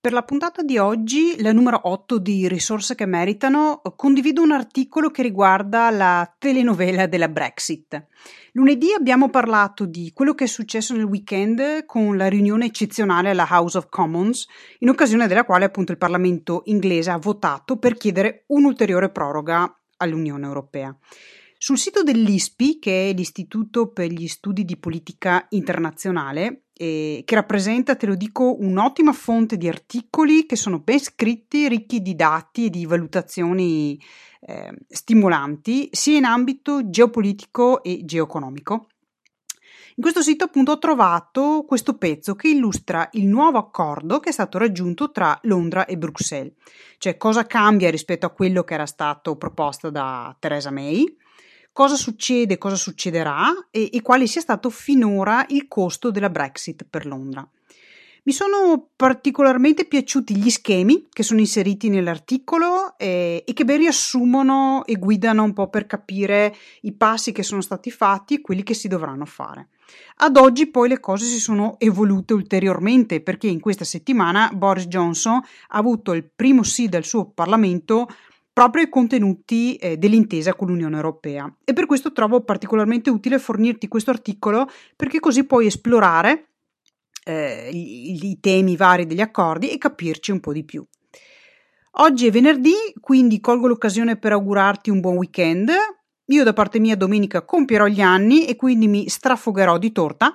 Per 0.00 0.12
la 0.12 0.22
puntata 0.22 0.62
di 0.62 0.78
oggi, 0.78 1.42
la 1.42 1.52
numero 1.52 1.80
8 1.82 2.18
di 2.18 2.46
Risorse 2.46 2.94
che 2.94 3.04
meritano, 3.04 3.82
condivido 3.96 4.42
un 4.42 4.52
articolo 4.52 5.10
che 5.10 5.22
riguarda 5.22 5.90
la 5.90 6.32
telenovela 6.38 7.08
della 7.08 7.26
Brexit. 7.26 8.06
Lunedì 8.52 8.92
abbiamo 8.96 9.28
parlato 9.28 9.86
di 9.86 10.12
quello 10.14 10.34
che 10.34 10.44
è 10.44 10.46
successo 10.46 10.94
nel 10.94 11.02
weekend 11.02 11.84
con 11.84 12.16
la 12.16 12.28
riunione 12.28 12.66
eccezionale 12.66 13.30
alla 13.30 13.48
House 13.50 13.76
of 13.76 13.88
Commons, 13.88 14.46
in 14.78 14.88
occasione 14.88 15.26
della 15.26 15.44
quale 15.44 15.64
appunto 15.64 15.90
il 15.90 15.98
Parlamento 15.98 16.62
inglese 16.66 17.10
ha 17.10 17.18
votato 17.18 17.76
per 17.76 17.96
chiedere 17.96 18.44
un'ulteriore 18.46 19.10
proroga 19.10 19.80
all'Unione 19.96 20.46
Europea. 20.46 20.96
Sul 21.60 21.76
sito 21.76 22.04
dell'ISPI, 22.04 22.78
che 22.78 23.10
è 23.10 23.12
l'Istituto 23.12 23.88
per 23.88 24.12
gli 24.12 24.28
Studi 24.28 24.64
di 24.64 24.76
Politica 24.76 25.44
Internazionale, 25.48 26.66
eh, 26.78 27.22
che 27.24 27.34
rappresenta, 27.34 27.96
te 27.96 28.06
lo 28.06 28.14
dico, 28.14 28.56
un'ottima 28.60 29.12
fonte 29.12 29.56
di 29.56 29.68
articoli 29.68 30.46
che 30.46 30.56
sono 30.56 30.78
ben 30.78 31.00
scritti, 31.00 31.68
ricchi 31.68 32.00
di 32.00 32.14
dati 32.14 32.66
e 32.66 32.70
di 32.70 32.86
valutazioni 32.86 34.00
eh, 34.40 34.72
stimolanti, 34.88 35.88
sia 35.90 36.16
in 36.16 36.24
ambito 36.24 36.88
geopolitico 36.88 37.82
e 37.82 38.04
geoeconomico. 38.04 38.86
In 39.96 40.04
questo 40.04 40.22
sito 40.22 40.44
appunto 40.44 40.70
ho 40.70 40.78
trovato 40.78 41.64
questo 41.66 41.98
pezzo 41.98 42.36
che 42.36 42.48
illustra 42.50 43.08
il 43.14 43.26
nuovo 43.26 43.58
accordo 43.58 44.20
che 44.20 44.28
è 44.28 44.32
stato 44.32 44.56
raggiunto 44.56 45.10
tra 45.10 45.36
Londra 45.42 45.86
e 45.86 45.98
Bruxelles, 45.98 46.52
cioè 46.98 47.16
cosa 47.16 47.46
cambia 47.46 47.90
rispetto 47.90 48.24
a 48.24 48.30
quello 48.30 48.62
che 48.62 48.74
era 48.74 48.86
stato 48.86 49.34
proposto 49.34 49.90
da 49.90 50.36
Theresa 50.38 50.70
May, 50.70 51.04
cosa 51.72 51.96
succede, 51.96 52.58
cosa 52.58 52.76
succederà 52.76 53.52
e, 53.70 53.90
e 53.92 54.02
quale 54.02 54.26
sia 54.26 54.40
stato 54.40 54.70
finora 54.70 55.44
il 55.48 55.68
costo 55.68 56.10
della 56.10 56.30
Brexit 56.30 56.86
per 56.88 57.06
Londra. 57.06 57.48
Mi 58.28 58.34
sono 58.34 58.90
particolarmente 58.94 59.86
piaciuti 59.86 60.36
gli 60.36 60.50
schemi 60.50 61.08
che 61.10 61.22
sono 61.22 61.40
inseriti 61.40 61.88
nell'articolo 61.88 62.98
eh, 62.98 63.42
e 63.46 63.52
che 63.54 63.64
ben 63.64 63.78
riassumono 63.78 64.84
e 64.84 64.96
guidano 64.96 65.44
un 65.44 65.54
po' 65.54 65.70
per 65.70 65.86
capire 65.86 66.54
i 66.82 66.92
passi 66.92 67.32
che 67.32 67.42
sono 67.42 67.62
stati 67.62 67.90
fatti 67.90 68.34
e 68.34 68.40
quelli 68.42 68.62
che 68.62 68.74
si 68.74 68.86
dovranno 68.86 69.24
fare. 69.24 69.68
Ad 70.16 70.36
oggi 70.36 70.66
poi 70.66 70.90
le 70.90 71.00
cose 71.00 71.24
si 71.24 71.38
sono 71.38 71.76
evolute 71.78 72.34
ulteriormente 72.34 73.22
perché 73.22 73.46
in 73.46 73.60
questa 73.60 73.84
settimana 73.84 74.50
Boris 74.52 74.88
Johnson 74.88 75.36
ha 75.36 75.78
avuto 75.78 76.12
il 76.12 76.24
primo 76.24 76.62
sì 76.64 76.86
del 76.86 77.04
suo 77.04 77.30
Parlamento 77.30 78.08
proprio 78.58 78.82
ai 78.82 78.88
contenuti 78.88 79.76
eh, 79.76 79.96
dell'intesa 79.98 80.52
con 80.54 80.66
l'Unione 80.66 80.96
Europea 80.96 81.48
e 81.64 81.72
per 81.72 81.86
questo 81.86 82.10
trovo 82.10 82.40
particolarmente 82.40 83.08
utile 83.08 83.38
fornirti 83.38 83.86
questo 83.86 84.10
articolo 84.10 84.68
perché 84.96 85.20
così 85.20 85.44
puoi 85.44 85.66
esplorare 85.66 86.48
eh, 87.24 87.70
i, 87.72 88.30
i 88.30 88.40
temi 88.40 88.74
vari 88.74 89.06
degli 89.06 89.20
accordi 89.20 89.70
e 89.70 89.78
capirci 89.78 90.32
un 90.32 90.40
po' 90.40 90.52
di 90.52 90.64
più. 90.64 90.84
Oggi 92.00 92.26
è 92.26 92.32
venerdì, 92.32 92.74
quindi 92.98 93.38
colgo 93.38 93.68
l'occasione 93.68 94.16
per 94.16 94.32
augurarti 94.32 94.90
un 94.90 94.98
buon 94.98 95.18
weekend. 95.18 95.70
Io 96.24 96.42
da 96.42 96.52
parte 96.52 96.80
mia 96.80 96.96
domenica 96.96 97.44
compierò 97.44 97.86
gli 97.86 98.00
anni 98.00 98.44
e 98.44 98.56
quindi 98.56 98.88
mi 98.88 99.08
strafogherò 99.08 99.78
di 99.78 99.92
torta 99.92 100.34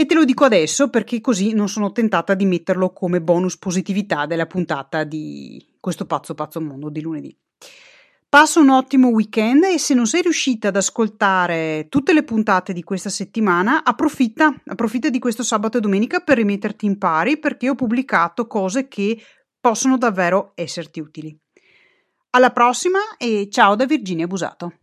e 0.00 0.06
te 0.06 0.14
lo 0.14 0.24
dico 0.24 0.46
adesso 0.46 0.88
perché 0.88 1.20
così 1.20 1.52
non 1.52 1.68
sono 1.68 1.92
tentata 1.92 2.32
di 2.32 2.46
metterlo 2.46 2.90
come 2.90 3.20
bonus 3.20 3.58
positività 3.58 4.24
della 4.24 4.46
puntata 4.46 5.04
di 5.04 5.62
questo 5.78 6.06
pazzo 6.06 6.32
pazzo 6.32 6.58
mondo 6.58 6.88
di 6.88 7.02
lunedì. 7.02 7.36
Passa 8.26 8.60
un 8.60 8.70
ottimo 8.70 9.08
weekend 9.08 9.64
e 9.64 9.78
se 9.78 9.92
non 9.92 10.06
sei 10.06 10.22
riuscita 10.22 10.68
ad 10.68 10.76
ascoltare 10.76 11.88
tutte 11.90 12.14
le 12.14 12.22
puntate 12.22 12.72
di 12.72 12.82
questa 12.82 13.10
settimana, 13.10 13.84
approfitta, 13.84 14.54
approfitta 14.68 15.10
di 15.10 15.18
questo 15.18 15.42
sabato 15.42 15.76
e 15.76 15.80
domenica 15.82 16.20
per 16.20 16.38
rimetterti 16.38 16.86
in 16.86 16.96
pari 16.96 17.38
perché 17.38 17.68
ho 17.68 17.74
pubblicato 17.74 18.46
cose 18.46 18.88
che 18.88 19.20
possono 19.60 19.98
davvero 19.98 20.52
esserti 20.54 21.00
utili. 21.00 21.38
Alla 22.30 22.52
prossima 22.52 23.00
e 23.18 23.48
ciao 23.50 23.76
da 23.76 23.84
Virginia 23.84 24.26
Busato. 24.26 24.79